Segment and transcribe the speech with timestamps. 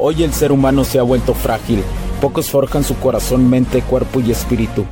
[0.00, 1.82] Hoy el ser humano se ha vuelto frágil.
[2.20, 4.84] Pocos forjan su corazón, mente, cuerpo y espíritu.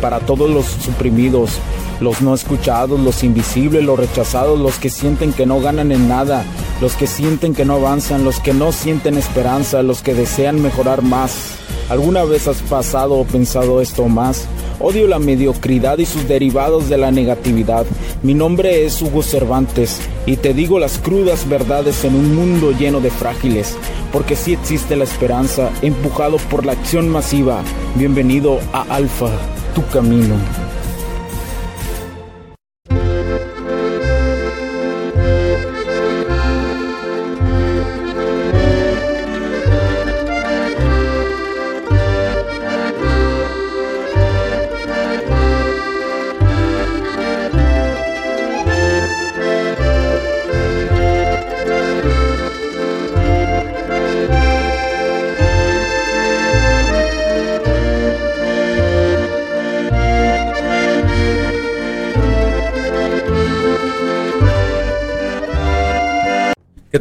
[0.00, 1.58] Para todos los suprimidos,
[2.00, 6.44] los no escuchados, los invisibles, los rechazados, los que sienten que no ganan en nada,
[6.80, 11.02] los que sienten que no avanzan, los que no sienten esperanza, los que desean mejorar
[11.02, 11.56] más.
[11.88, 14.46] ¿Alguna vez has pasado o pensado esto más?
[14.80, 17.86] Odio la mediocridad y sus derivados de la negatividad.
[18.22, 23.00] Mi nombre es Hugo Cervantes y te digo las crudas verdades en un mundo lleno
[23.00, 23.76] de frágiles,
[24.12, 27.62] porque sí existe la esperanza, empujado por la acción masiva.
[27.96, 29.30] Bienvenido a Alfa,
[29.74, 30.34] tu camino.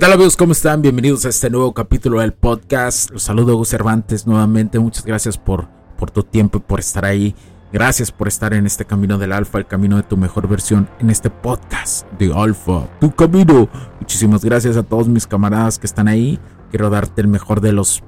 [0.03, 0.35] Tal amigos?
[0.35, 0.81] ¿Cómo están?
[0.81, 3.09] Bienvenidos a este nuevo capítulo del podcast.
[3.11, 4.77] Los saludo Cervantes nuevamente.
[4.77, 7.33] Muchas gracias por, por tu tiempo y por estar ahí.
[7.71, 11.09] Gracias por estar en este camino del alfa, el camino de tu mejor versión, en
[11.09, 13.69] este podcast de alfa, tu camino.
[14.01, 16.37] Muchísimas gracias a todos mis camaradas que están ahí.
[16.69, 18.03] Quiero darte el mejor de los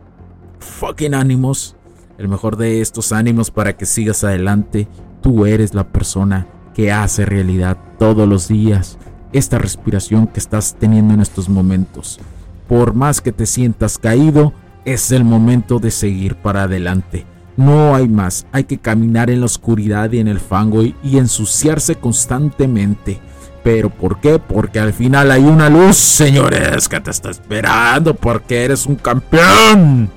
[0.59, 1.77] fucking ánimos,
[2.17, 4.89] el mejor de estos ánimos para que sigas adelante.
[5.21, 8.99] Tú eres la persona que hace realidad todos los días
[9.37, 12.19] esta respiración que estás teniendo en estos momentos.
[12.67, 14.53] Por más que te sientas caído,
[14.85, 17.25] es el momento de seguir para adelante.
[17.57, 21.95] No hay más, hay que caminar en la oscuridad y en el fango y, ensuciarse
[21.95, 23.19] constantemente.
[23.63, 24.39] ¿Pero por qué?
[24.39, 30.09] Porque al final hay una luz, señores, que te está esperando porque eres un campeón.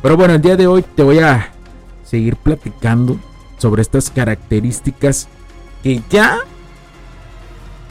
[0.00, 1.50] Pero bueno, el día de hoy te voy a
[2.04, 3.18] seguir platicando
[3.58, 5.28] sobre estas características
[5.82, 6.38] que ya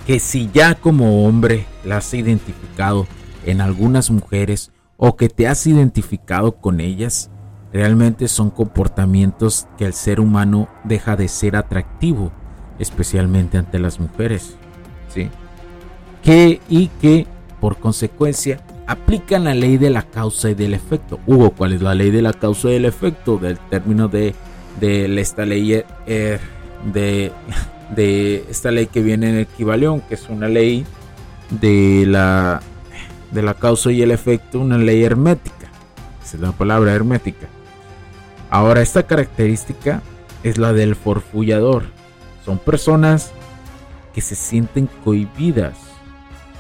[0.07, 3.06] que si ya como hombre la has identificado
[3.45, 7.29] en algunas mujeres o que te has identificado con ellas,
[7.73, 12.31] realmente son comportamientos que el ser humano deja de ser atractivo,
[12.79, 14.56] especialmente ante las mujeres.
[15.13, 15.29] ¿sí?
[16.24, 17.28] Que, y que,
[17.59, 21.19] por consecuencia, aplican la ley de la causa y del efecto.
[21.28, 23.39] Hugo, ¿cuál es la ley de la causa y del efecto?
[23.39, 24.34] Del término de,
[24.79, 26.39] de esta ley eh,
[26.94, 27.34] de
[27.96, 30.86] de esta ley que viene en equivalión, que es una ley
[31.50, 32.62] de la,
[33.31, 35.70] de la causa y el efecto, una ley hermética.
[36.24, 37.48] Esa es la palabra hermética.
[38.50, 40.02] Ahora, esta característica
[40.44, 41.84] es la del forfullador.
[42.46, 43.31] Son personas
[44.14, 45.75] que se sienten cohibidas.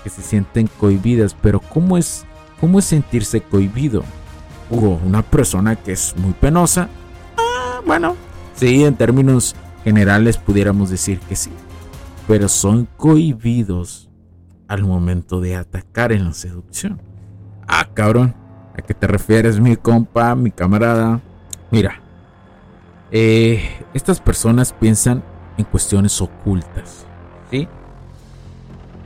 [0.03, 1.35] Que se sienten cohibidas.
[1.41, 2.25] Pero ¿cómo es,
[2.59, 4.03] cómo es sentirse cohibido?
[4.69, 6.89] Hugo, una persona que es muy penosa.
[7.37, 8.15] Ah, bueno,
[8.55, 9.55] sí, en términos
[9.87, 11.49] generales pudiéramos decir que sí,
[12.27, 14.09] pero son cohibidos
[14.67, 17.01] al momento de atacar en la seducción.
[17.69, 18.35] Ah, cabrón,
[18.77, 21.21] ¿a qué te refieres, mi compa, mi camarada?
[21.71, 22.01] Mira,
[23.11, 23.61] eh,
[23.93, 25.23] estas personas piensan
[25.57, 27.05] en cuestiones ocultas,
[27.49, 27.69] ¿sí?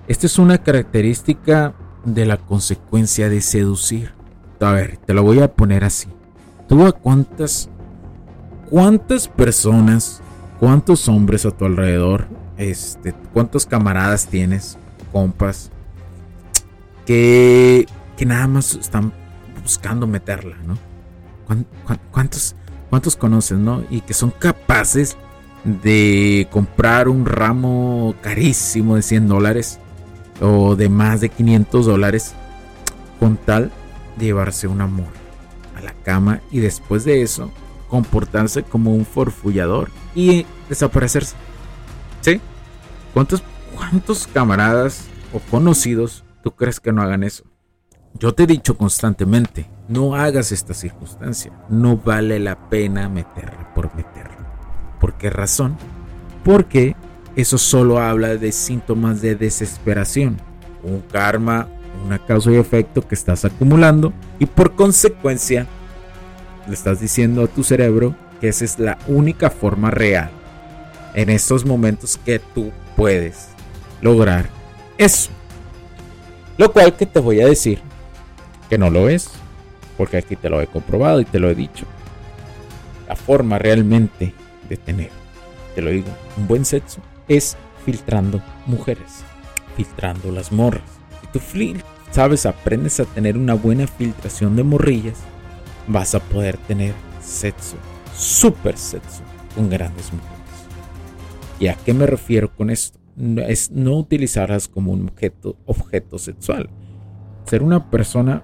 [0.07, 1.75] Esta es una característica
[2.05, 4.13] de la consecuencia de seducir.
[4.59, 6.07] A ver, te lo voy a poner así.
[6.67, 7.69] ¿Tú a cuántas,
[8.71, 10.23] cuántas personas
[10.61, 12.27] ¿Cuántos hombres a tu alrededor?
[12.55, 14.77] Este, ¿Cuántos camaradas tienes?
[15.11, 15.71] Compas.
[17.03, 19.11] Que, que nada más están
[19.63, 20.77] buscando meterla, ¿no?
[22.11, 22.55] ¿Cuántos,
[22.91, 23.83] cuántos conoces, no?
[23.89, 25.17] Y que son capaces
[25.63, 29.79] de comprar un ramo carísimo de 100 dólares
[30.41, 32.35] o de más de 500 dólares
[33.19, 33.71] con tal
[34.15, 35.09] de llevarse un amor
[35.75, 37.51] a la cama y después de eso
[37.91, 41.35] comportarse como un forfullador y desaparecerse.
[42.21, 42.39] ¿Sí?
[43.13, 43.43] ¿Cuántos,
[43.75, 47.43] cuántos camaradas o conocidos tú crees que no hagan eso?
[48.17, 51.51] Yo te he dicho constantemente, no hagas esta circunstancia.
[51.69, 54.97] No vale la pena meterla por meterla.
[54.99, 55.77] ¿Por qué razón?
[56.43, 56.95] Porque
[57.35, 60.37] eso solo habla de síntomas de desesperación.
[60.83, 61.67] Un karma,
[62.05, 65.67] una causa y efecto que estás acumulando y por consecuencia
[66.71, 70.31] le estás diciendo a tu cerebro que esa es la única forma real
[71.13, 73.49] en estos momentos que tú puedes
[74.01, 74.47] lograr
[74.97, 75.31] eso.
[76.57, 77.81] Lo cual que te voy a decir
[78.69, 79.31] que no lo es,
[79.97, 81.85] porque aquí te lo he comprobado y te lo he dicho.
[83.05, 84.33] La forma realmente
[84.69, 85.09] de tener,
[85.75, 86.07] te lo digo,
[86.37, 89.25] un buen sexo es filtrando mujeres,
[89.75, 90.83] filtrando las morras.
[91.21, 91.41] Y tú
[92.11, 95.17] sabes, aprendes a tener una buena filtración de morrillas,
[95.87, 97.77] vas a poder tener sexo,
[98.15, 99.21] super sexo,
[99.55, 100.37] con grandes mujeres.
[101.59, 103.01] ¿Y a qué me refiero con esto?
[103.47, 106.69] es no utilizarlas como un objeto, objeto sexual.
[107.45, 108.43] Ser una persona,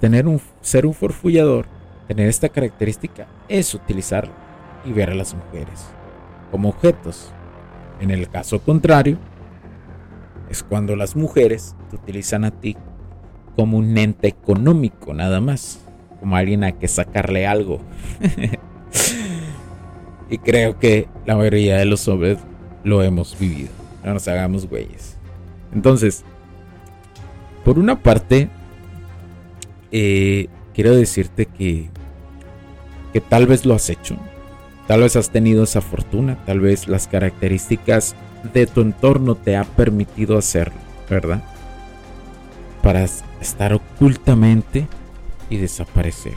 [0.00, 1.66] tener un, ser un forfullador,
[2.08, 4.30] tener esta característica es utilizar
[4.84, 5.86] y ver a las mujeres
[6.50, 7.32] como objetos.
[8.00, 9.18] En el caso contrario,
[10.48, 12.76] es cuando las mujeres te utilizan a ti
[13.56, 15.80] como un ente económico nada más,
[16.24, 17.82] como alguien a que sacarle algo.
[20.30, 22.38] y creo que la mayoría de los hombres
[22.82, 23.68] lo hemos vivido.
[24.02, 25.18] No nos hagamos güeyes.
[25.74, 26.24] Entonces,
[27.62, 28.48] por una parte,
[29.92, 31.90] eh, quiero decirte que,
[33.12, 34.16] que tal vez lo has hecho.
[34.88, 36.38] Tal vez has tenido esa fortuna.
[36.46, 38.16] Tal vez las características
[38.54, 40.80] de tu entorno te ha permitido hacerlo,
[41.10, 41.42] ¿verdad?
[42.82, 43.04] Para
[43.42, 44.88] estar ocultamente
[45.54, 46.34] y desaparecer.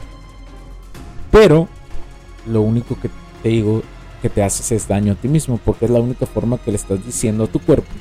[1.31, 1.67] Pero
[2.45, 3.09] lo único que
[3.43, 3.81] te digo
[4.21, 6.77] que te haces es daño a ti mismo, porque es la única forma que le
[6.77, 7.91] estás diciendo a tu cuerpo,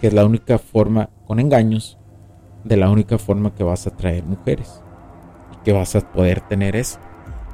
[0.00, 1.98] que es la única forma con engaños,
[2.64, 4.80] de la única forma que vas a traer mujeres,
[5.52, 6.98] y que vas a poder tener eso.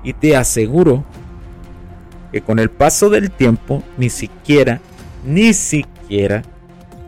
[0.02, 1.04] Y te aseguro
[2.32, 4.80] que con el paso del tiempo ni siquiera,
[5.24, 6.42] ni siquiera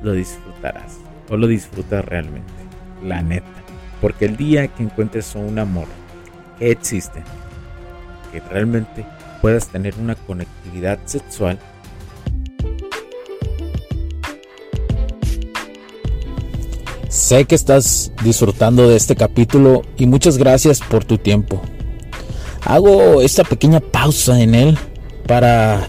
[0.03, 0.99] lo disfrutarás,
[1.31, 2.53] o lo disfrutas realmente,
[3.03, 3.66] la neta.
[4.01, 5.87] Porque el día que encuentres un amor
[6.59, 7.23] que existe,
[8.33, 9.07] que realmente
[9.41, 11.59] puedas tener una conectividad sexual.
[17.09, 21.63] Sé que estás disfrutando de este capítulo y muchas gracias por tu tiempo.
[22.65, 24.79] Hago esta pequeña pausa en él
[25.27, 25.89] para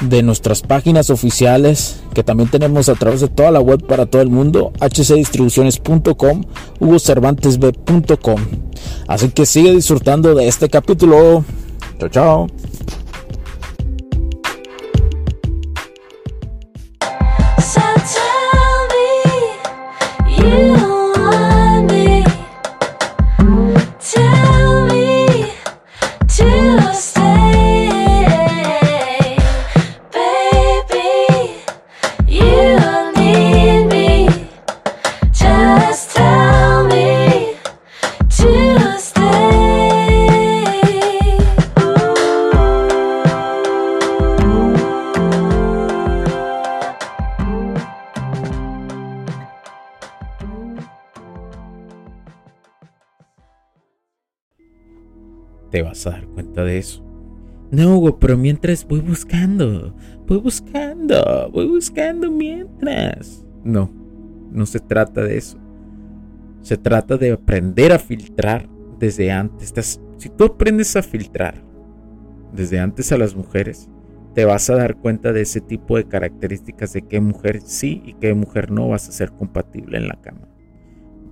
[0.00, 4.22] de nuestras páginas oficiales que también tenemos a través de toda la web para todo
[4.22, 6.44] el mundo, hcdistribuciones.com,
[6.80, 8.40] hugocervantesb.com.
[9.06, 11.44] Así que sigue disfrutando de este capítulo.
[11.98, 12.46] Chao, chao.
[55.70, 57.04] Te vas a dar cuenta de eso.
[57.70, 59.94] No, Hugo, pero mientras voy buscando,
[60.26, 63.44] voy buscando, voy buscando mientras.
[63.62, 63.90] No,
[64.50, 65.58] no se trata de eso.
[66.62, 68.68] Se trata de aprender a filtrar
[68.98, 70.00] desde antes.
[70.16, 71.62] Si tú aprendes a filtrar
[72.52, 73.90] desde antes a las mujeres,
[74.34, 78.14] te vas a dar cuenta de ese tipo de características de qué mujer sí y
[78.14, 80.48] qué mujer no vas a ser compatible en la cama.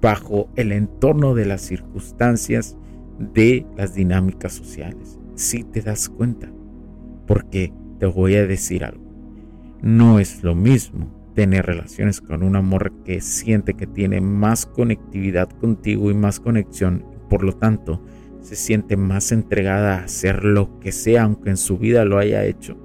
[0.01, 2.77] Bajo el entorno de las circunstancias
[3.19, 5.19] de las dinámicas sociales.
[5.35, 6.51] Si te das cuenta.
[7.27, 9.05] Porque te voy a decir algo.
[9.83, 15.51] No es lo mismo tener relaciones con un amor que siente que tiene más conectividad
[15.51, 17.05] contigo y más conexión.
[17.29, 18.03] Por lo tanto,
[18.41, 22.45] se siente más entregada a hacer lo que sea, aunque en su vida lo haya
[22.45, 22.79] hecho.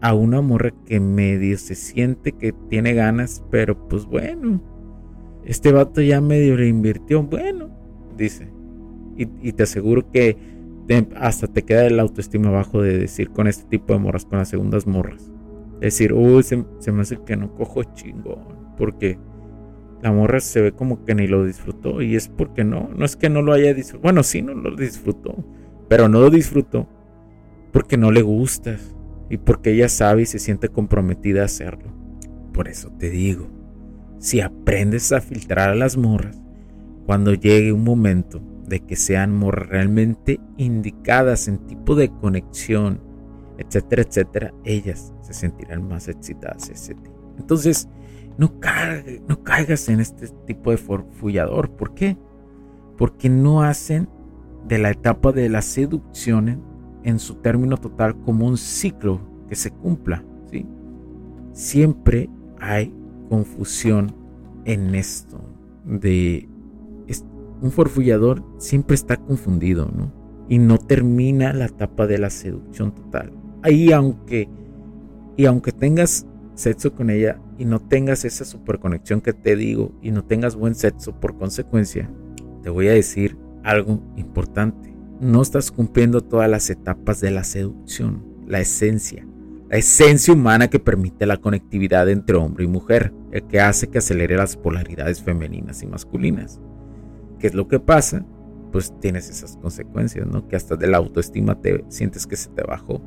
[0.00, 4.62] A un amor que medio se siente que tiene ganas, pero pues bueno,
[5.44, 7.22] este vato ya medio le invirtió.
[7.22, 7.70] Bueno,
[8.16, 8.48] dice,
[9.16, 10.36] y, te aseguro que
[11.16, 14.48] hasta te queda el autoestima bajo de decir con este tipo de morras, con las
[14.48, 15.30] segundas morras.
[15.80, 16.56] Decir, uy, se,
[16.92, 18.74] me hace que no cojo chingón.
[18.76, 19.18] Porque
[20.02, 22.02] la morra se ve como que ni lo disfrutó.
[22.02, 24.02] Y es porque no, no es que no lo haya disfrutado.
[24.02, 25.44] Bueno, sí, no lo disfrutó.
[25.88, 26.88] Pero no lo disfrutó
[27.72, 28.94] porque no le gustas.
[29.28, 31.92] Y porque ella sabe y se siente comprometida a hacerlo.
[32.52, 33.48] Por eso te digo,
[34.18, 36.40] si aprendes a filtrar a las morras,
[37.06, 43.00] cuando llegue un momento de que sean realmente indicadas en tipo de conexión,
[43.58, 46.70] etcétera, etcétera, ellas se sentirán más excitadas
[47.36, 47.88] Entonces,
[48.38, 51.70] no, caigas en este tipo de forfullador.
[51.72, 52.16] ¿Por qué?
[52.96, 54.08] Porque no hacen
[54.68, 56.62] de la etapa de la seducción
[57.02, 60.24] en su término total como un ciclo que se cumpla.
[60.48, 60.64] ¿sí?
[61.52, 62.94] Siempre hay
[63.28, 64.14] confusión
[64.64, 65.40] en esto
[65.84, 66.48] de
[67.60, 70.12] un forfullador siempre está confundido, ¿no?
[70.48, 73.32] Y no termina la etapa de la seducción total.
[73.62, 74.48] Ahí aunque
[75.36, 80.10] y aunque tengas sexo con ella y no tengas esa superconexión que te digo y
[80.10, 82.10] no tengas buen sexo por consecuencia,
[82.62, 84.94] te voy a decir algo importante.
[85.20, 89.26] No estás cumpliendo todas las etapas de la seducción, la esencia,
[89.68, 93.98] la esencia humana que permite la conectividad entre hombre y mujer, el que hace que
[93.98, 96.60] acelere las polaridades femeninas y masculinas.
[97.40, 98.24] ¿Qué es lo que pasa?
[98.70, 100.46] Pues tienes esas consecuencias, ¿no?
[100.46, 103.02] Que hasta de la autoestima te sientes que se te bajó.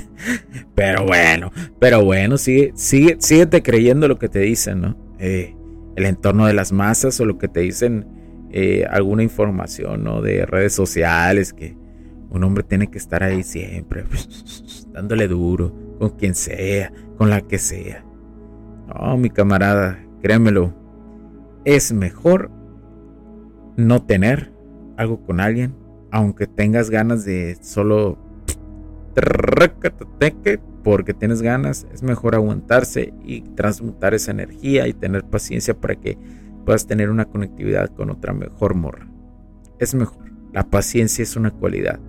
[0.74, 4.96] pero bueno, pero bueno, sigue, sigue, síguete creyendo lo que te dicen, ¿no?
[5.18, 5.56] Eh,
[5.96, 8.06] el entorno de las masas o lo que te dicen
[8.50, 10.22] eh, alguna información ¿no?
[10.22, 11.76] de redes sociales, que
[12.30, 14.04] un hombre tiene que estar ahí siempre,
[14.92, 18.04] dándole duro, con quien sea, con la que sea.
[18.86, 20.74] No, mi camarada, créemelo,
[21.64, 22.50] es mejor
[23.76, 24.52] no tener
[24.96, 25.74] algo con alguien,
[26.10, 28.18] aunque tengas ganas de solo
[30.82, 36.18] porque tienes ganas, es mejor aguantarse y transmutar esa energía y tener paciencia para que
[36.64, 39.08] puedas tener una conectividad con otra mejor morra.
[39.78, 40.24] Es mejor.
[40.52, 42.00] La paciencia es una cualidad.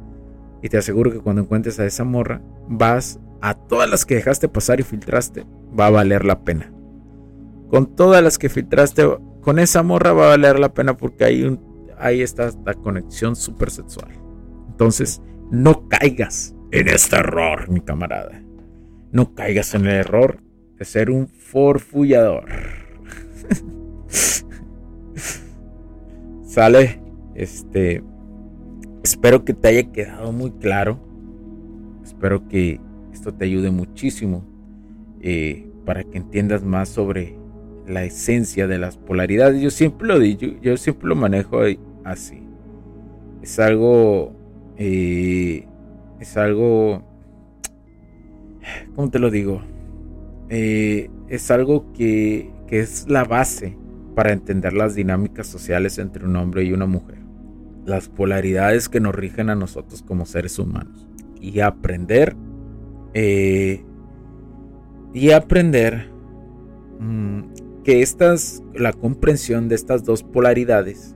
[0.62, 4.48] Y te aseguro que cuando encuentres a esa morra, vas a todas las que dejaste
[4.50, 5.46] pasar y filtraste,
[5.78, 6.72] va a valer la pena.
[7.70, 9.04] Con todas las que filtraste,
[9.46, 11.60] con esa morra va a valer la pena porque hay un,
[12.00, 14.10] ahí está la conexión súper sexual.
[14.68, 15.22] Entonces,
[15.52, 18.42] no caigas en este error, mi camarada.
[19.12, 20.40] No caigas en el error
[20.80, 22.46] de ser un forfullador.
[26.48, 27.00] Sale,
[27.36, 28.04] este,
[29.04, 31.00] espero que te haya quedado muy claro.
[32.04, 32.82] Espero que
[33.14, 34.44] esto te ayude muchísimo
[35.22, 37.45] eh, para que entiendas más sobre
[37.88, 39.62] la esencia de las polaridades.
[39.62, 41.60] Yo siempre lo digo, yo siempre lo manejo
[42.04, 42.42] así.
[43.42, 44.36] Es algo,
[44.78, 45.68] eh,
[46.20, 47.04] es algo,
[48.96, 49.62] ¿cómo te lo digo?
[50.50, 53.78] Eh, es algo que, que es la base
[54.16, 57.20] para entender las dinámicas sociales entre un hombre y una mujer,
[57.86, 61.08] las polaridades que nos rigen a nosotros como seres humanos
[61.40, 62.36] y aprender
[63.14, 63.84] eh,
[65.14, 66.10] y aprender
[67.00, 67.42] mm,
[67.86, 71.16] que estas, la comprensión de estas dos polaridades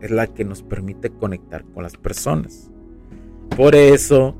[0.00, 2.70] es la que nos permite conectar con las personas.
[3.56, 4.36] Por eso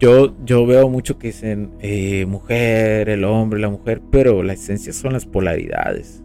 [0.00, 4.92] yo, yo veo mucho que dicen eh, mujer, el hombre, la mujer, pero la esencia
[4.92, 6.24] son las polaridades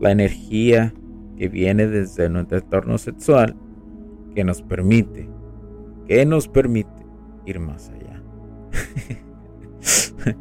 [0.00, 0.94] la energía
[1.36, 3.56] que viene desde nuestro entorno sexual
[4.34, 5.28] que nos permite,
[6.06, 7.06] que nos permite
[7.46, 8.22] ir más allá.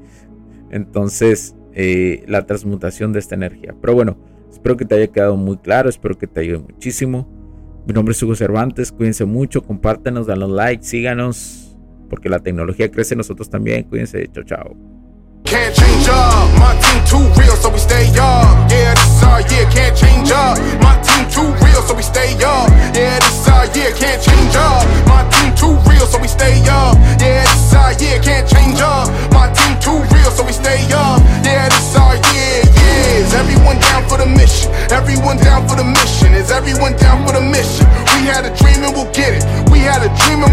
[0.72, 3.75] Entonces, eh, la transmutación de esta energía.
[3.79, 4.17] Pero bueno,
[4.51, 7.29] espero que te haya quedado muy claro, espero que te ayude muchísimo.
[7.86, 11.77] Mi nombre es Hugo Cervantes, cuídense mucho, compártenos, danos like, síganos,
[12.10, 13.84] porque la tecnología crece nosotros también.
[13.84, 14.75] Cuídense, chao, chao.
[21.88, 22.67] So we stay up.
[22.91, 24.84] Yeah, this is our year, can't change up.
[25.08, 27.00] My team too real, so we stay up.
[27.15, 29.08] Yeah, this is our year, can't change up.
[29.32, 31.24] My team too real, so we stay up.
[31.48, 33.39] Yeah, this is our year, yeah.
[33.39, 34.67] Everyone down for the mission?
[34.91, 36.34] Everyone down for the mission?
[36.34, 37.88] Is everyone down for the mission?
[38.20, 39.44] We had a dream and we'll get it.
[39.72, 40.44] We had a dream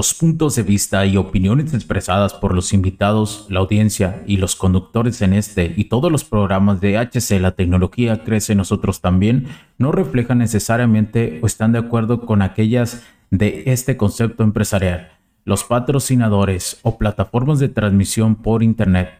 [0.00, 5.20] Los puntos de vista y opiniones expresadas por los invitados, la audiencia y los conductores
[5.20, 10.38] en este y todos los programas de HC La Tecnología Crece Nosotros también no reflejan
[10.38, 15.10] necesariamente o están de acuerdo con aquellas de este concepto empresarial,
[15.44, 19.19] los patrocinadores o plataformas de transmisión por Internet